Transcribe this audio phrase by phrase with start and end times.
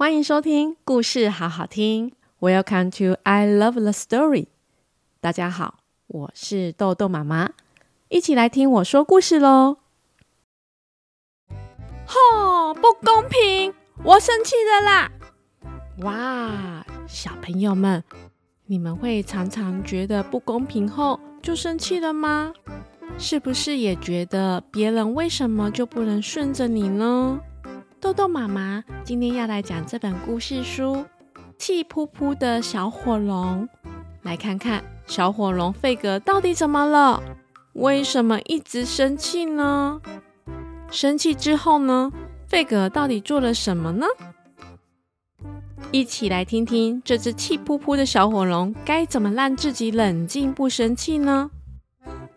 [0.00, 2.12] 欢迎收听故事好好听。
[2.40, 4.46] Welcome to I Love the Story。
[5.20, 7.50] 大家好，我是豆豆妈妈，
[8.08, 9.76] 一起来听我说故事喽。
[12.06, 13.74] 吼，不公平！
[14.02, 15.12] 我生气了啦！
[15.98, 18.02] 哇，小朋友们，
[18.64, 22.54] 你们会常常觉得不公平后就生气了吗？
[23.18, 27.38] 是不是也觉得别人为什么就不能顺着你呢？
[28.00, 30.94] 豆豆妈妈今天要来讲这本故事书
[31.58, 33.68] 《气扑扑的小火龙》，
[34.22, 37.22] 来看看小火龙费格到底怎么了？
[37.74, 40.00] 为什么一直生气呢？
[40.90, 42.10] 生气之后呢？
[42.46, 44.06] 费格到底做了什么呢？
[45.92, 51.50] 一起来听听这只气扑扑的小火龙该怎么让自己冷静不生气呢？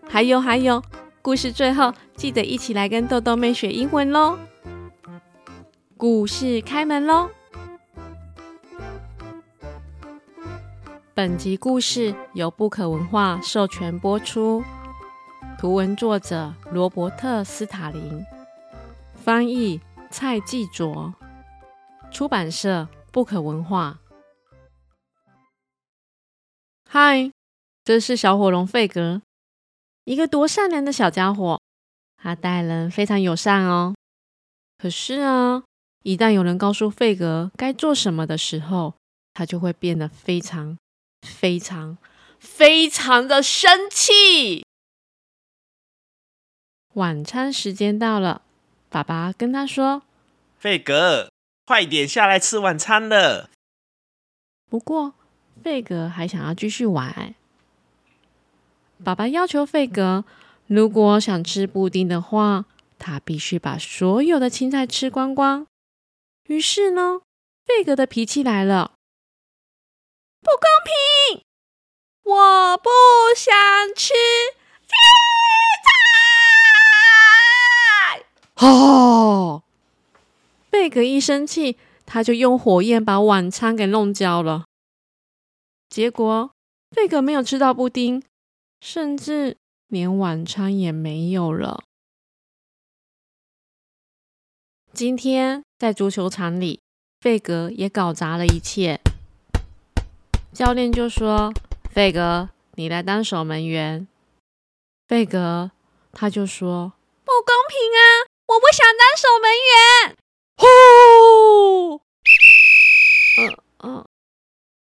[0.10, 0.84] 还有还有，
[1.22, 4.38] 故事最后记得一起来跟豆豆妹学英文喽！
[6.04, 7.30] 故事开门喽！
[11.14, 14.62] 本集故事由不可文化授权播出，
[15.58, 18.22] 图文作者罗伯特·斯塔林，
[19.16, 19.80] 翻译
[20.12, 21.14] 蔡继卓，
[22.12, 24.02] 出版社不可文化。
[26.90, 27.32] 嗨，
[27.86, 29.22] 这是小火龙费格，
[30.04, 31.62] 一个多善良的小家伙，
[32.18, 33.96] 他待人非常友善哦。
[34.78, 35.64] 可是啊。
[36.04, 38.96] 一旦有人告诉费格该做什么的时候，
[39.34, 40.78] 他就会变得非常、
[41.22, 41.98] 非常、
[42.38, 44.66] 非常的生气。
[46.96, 48.42] 晚餐时间到了，
[48.90, 50.04] 爸爸跟他说
[50.60, 51.32] ：“费格，
[51.66, 53.50] 快点下来吃晚餐了。”
[54.70, 55.14] 不过，
[55.64, 57.34] 费格还想要继续玩。
[59.02, 60.26] 爸爸要求费格，
[60.68, 62.66] 如果想吃布丁的话，
[63.00, 65.66] 他必须把所有的青菜吃光光。
[66.48, 67.22] 于是呢，
[67.66, 68.96] 费格的脾气来了。
[70.42, 71.46] 不公平！
[72.24, 72.90] 我不
[73.36, 73.54] 想
[73.96, 74.14] 吃
[74.82, 74.90] 青
[78.58, 78.66] 菜。
[78.68, 79.64] 哦！
[80.70, 84.66] 贝格一生气，他就用火焰把晚餐给弄焦了。
[85.90, 86.52] 结果，
[86.90, 88.22] 贝格没有吃到布丁，
[88.82, 89.56] 甚至
[89.88, 91.84] 连晚餐也没有了。
[94.94, 96.80] 今天在足球场里，
[97.20, 99.02] 费格也搞砸了一切。
[100.54, 101.52] 教练就说
[101.90, 104.08] ：“费格，你来当守门员。”
[105.10, 105.72] 费格
[106.12, 106.94] 他就说
[107.26, 108.30] ：“不公平啊！
[108.46, 110.16] 我不想当守门员。”
[110.62, 112.00] 呼！
[113.42, 114.06] 嗯嗯，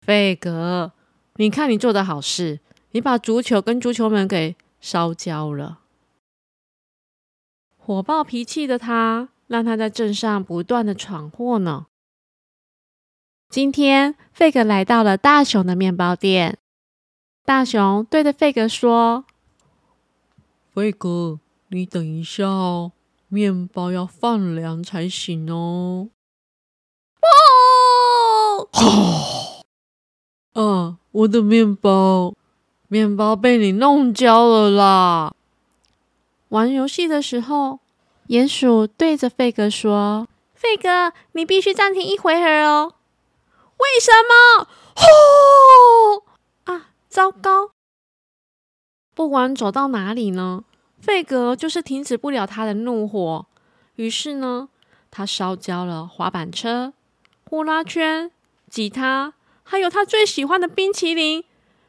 [0.07, 0.93] 费格，
[1.35, 2.61] 你看你做的好事，
[2.93, 5.81] 你把足球跟足球门给烧焦了。
[7.77, 9.31] 火爆脾气的他。
[9.49, 11.87] 让他在镇上不断的闯祸呢。
[13.49, 16.59] 今天，费格来到了大熊的面包店。
[17.47, 19.25] 大熊对着费格说
[20.75, 22.93] ：“费格，你等一下哦，
[23.29, 26.11] 面包要放凉才行哦。”
[27.25, 28.69] 哦，
[30.53, 32.35] 哦，啊，我的面包，
[32.89, 35.35] 面包被你弄焦了啦！
[36.51, 37.81] 玩游戏的时候。
[38.29, 42.93] 鼹鼠对着费格说：“费格，你必须暂停一回合哦。
[43.79, 46.25] ”“为什么？”“吼！
[46.65, 47.71] 啊，糟糕！
[49.15, 50.65] 不管走到哪里呢，
[51.01, 53.47] 费格就是停止不了他的怒火。
[53.95, 54.69] 于是呢，
[55.11, 56.93] 他烧焦了滑板车、
[57.49, 58.31] 呼啦圈、
[58.69, 61.43] 吉他，还有他最喜欢的冰淇淋，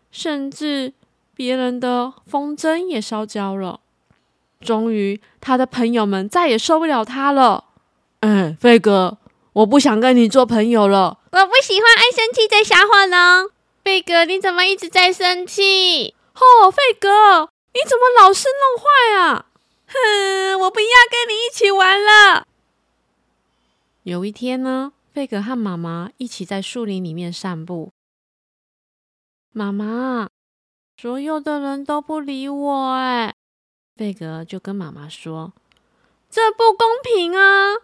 [0.10, 0.94] 甚至
[1.36, 3.82] 别人的风筝也烧焦了。
[4.66, 7.66] 终于，他的朋友们再也受不了他了。
[8.20, 9.18] 嗯，费哥，
[9.54, 11.20] 我不想跟你做朋友了。
[11.32, 13.50] 我不喜欢爱生气的小火龙。
[13.84, 16.14] 费哥，你怎么一直在生气？
[16.36, 19.46] 哦，费哥，你怎么老是弄坏啊？
[19.88, 22.46] 哼，我不要跟你一起玩了。
[24.04, 27.92] 有一天呢，费哥和妈妈一起在树林里面散步。
[29.54, 30.28] 妈妈，
[30.98, 33.34] 所有的人都不理我，哎。
[34.00, 35.52] 费格就跟妈妈说
[36.32, 37.84] ：“这不公平啊！”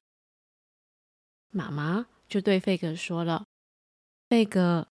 [1.51, 3.43] 妈妈就对费格说了
[4.29, 4.87] ：“费格，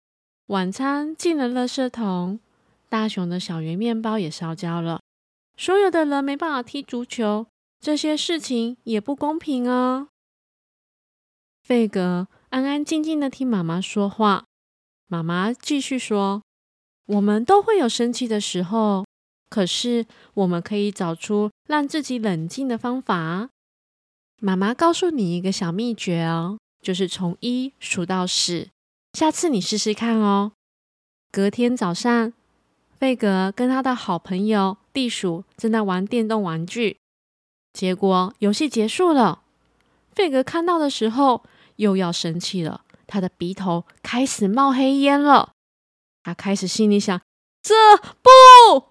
[0.45, 2.39] 晚餐进了垃圾桶，
[2.87, 5.01] 大熊的小圆面包也烧焦了，
[5.57, 7.47] 所有的人没办法踢足球，
[7.81, 10.07] 这些事情也不公平啊！”
[11.61, 14.45] 费格安安静静的听妈妈说话。
[15.07, 16.43] 妈妈继续说
[17.07, 19.03] ：“我们都会有生气的时候。”
[19.49, 20.05] 可是，
[20.35, 23.49] 我们可以找出让自己冷静的方法。
[24.41, 28.69] 妈妈告诉你一个小秘诀哦，就是从一数到十。
[29.13, 30.51] 下次你试试看哦。
[31.31, 32.31] 隔天早上，
[32.97, 36.97] 费格跟他的好朋友地鼠正在玩电动玩具，
[37.73, 39.41] 结果游戏结束了。
[40.11, 41.43] 费格看到的时候
[41.77, 45.53] 又要生气了，他的鼻头开始冒黑烟了。
[46.23, 47.19] 他开始心里想：
[47.61, 47.75] 这
[48.21, 48.88] 不……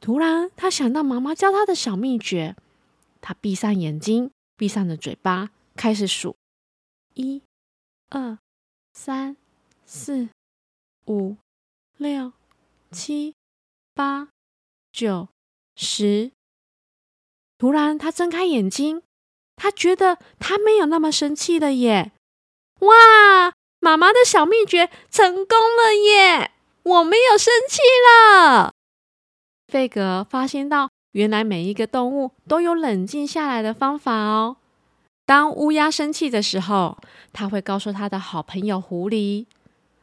[0.00, 2.56] 突然他想到妈妈教他的小秘诀，
[3.20, 6.36] 他闭上眼睛，闭上了嘴巴，开始数：
[7.14, 7.42] 一、
[8.10, 8.38] 二、
[8.92, 9.36] 三、
[9.84, 10.28] 四。
[11.10, 11.38] 五、
[11.96, 12.34] 六、
[12.90, 13.34] 七、
[13.94, 14.28] 八、
[14.92, 15.28] 九、
[15.74, 16.32] 十。
[17.56, 19.02] 突然，他睁开眼睛，
[19.56, 22.12] 他觉得他没有那么生气了耶！
[22.80, 26.52] 哇，妈妈的小秘诀成功了耶！
[26.82, 28.74] 我没有生气了。
[29.68, 34.56] 费格发现到，原来每一个动物都有冷静下来的方法哦。
[35.26, 36.96] 当乌鸦生气的时候，
[37.34, 39.44] 他会告诉他的好朋友狐狸。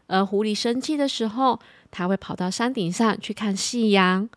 [0.08, 1.60] 而狐狸生气的时候，
[1.90, 4.30] 它会跑到山顶上去看夕阳。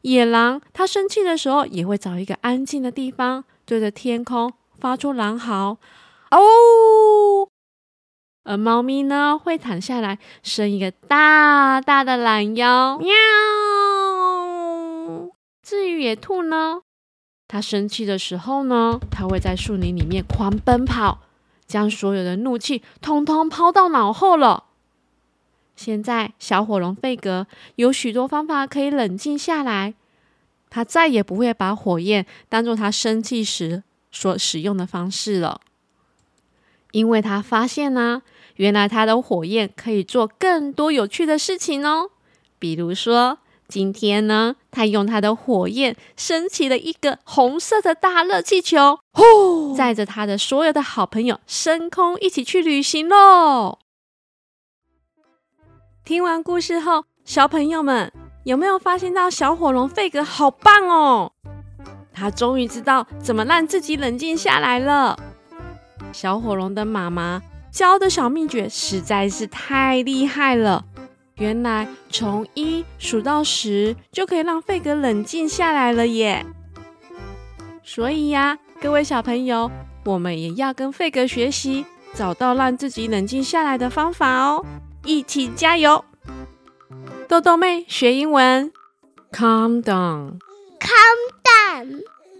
[0.00, 5.76] 野狼它生气的时候，也会找一个安静的地方，对着天空发出狼嚎。
[6.32, 7.48] 哦，
[8.42, 13.14] 而猫咪呢，会躺下来伸一个大大的懒腰，喵。
[15.98, 16.80] 野兔呢，
[17.46, 21.20] 它生气的时候呢，它会在树林里面狂奔跑，
[21.66, 24.64] 将所有的怒气通通抛到脑后了。
[25.76, 27.46] 现在，小火龙费格
[27.76, 29.94] 有许多方法可以冷静下来。
[30.70, 35.62] 他再也不会把火焰当做他生气时所使用的方式了，
[36.90, 38.22] 因为他发现呢、
[38.56, 42.10] 原来他的火焰可以做更多有趣的事情哦。
[42.58, 53.78] 比如说，今天呢，他用他的火焰升起了一个红色的大热气球，呼，载着他的所有的好朋友升空，一起去旅行喽。
[56.02, 58.10] 听完故事后，小朋友们
[58.44, 61.32] 有没有发现到小火龙费格好棒哦？
[62.14, 65.18] 他终于知道怎么让自己冷静下来了。
[66.10, 70.86] 小火龙的妈妈教的小秘诀实在是太厉害了。
[71.38, 76.44] 原来从一数到十就可以让费格冷静下来了耶！
[77.82, 79.70] 所以呀，各位小朋友，
[80.04, 84.66] 我们也要跟费格学习，找到让自己冷静下来的方法哦。
[85.04, 86.04] 一起加油！
[87.28, 88.72] 豆豆妹学英文
[89.30, 90.38] ，Calm down，Calm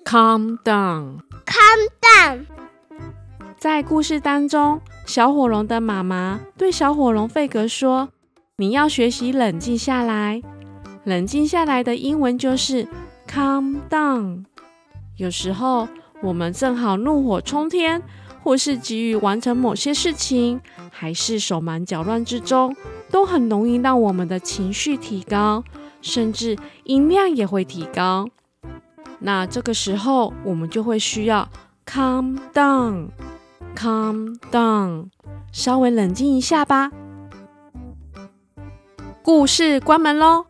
[0.04, 2.46] down，Calm down，Calm down。
[3.56, 8.08] 在故事当中，小火龙的妈妈对小火龙费格说
[8.60, 10.42] ：“你要学习冷静下来。
[11.04, 12.88] 冷静下来的英文就是
[13.26, 14.44] calm down。
[15.16, 15.86] 有时候
[16.20, 18.02] 我们正好怒火冲天。”
[18.40, 20.60] 或是急于完成某些事情，
[20.90, 22.74] 还是手忙脚乱之中，
[23.10, 25.62] 都很容易让我们的情绪提高，
[26.00, 28.26] 甚至音量也会提高。
[29.18, 31.46] 那这个时候，我们就会需要
[31.84, 35.08] calm down，calm down，
[35.52, 36.90] 稍微冷静一下吧。
[39.28, 40.46] 故事关门喽。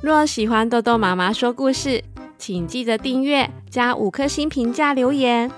[0.00, 2.02] 若喜欢豆豆妈妈说故事，
[2.38, 5.50] 请记得订阅加五颗星评价留言，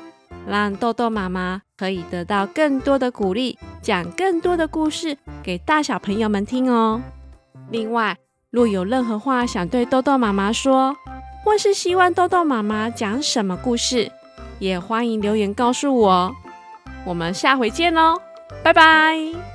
[0.45, 1.63] 让豆豆妈妈。
[1.77, 7.01] 可以得到更多的鼓励，讲更多的故事给大小朋友们听哦。
[7.71, 8.17] 另外，
[8.51, 10.97] 若有任何话想对豆豆妈妈说，
[11.45, 14.11] 或是希望豆豆妈妈讲什么故事，
[14.59, 16.35] 也欢迎留言告诉我。
[17.05, 18.21] 我们下回见喽，
[18.65, 19.54] 拜拜。